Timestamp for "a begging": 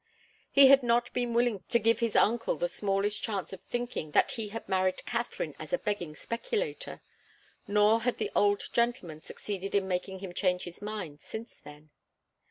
5.73-6.15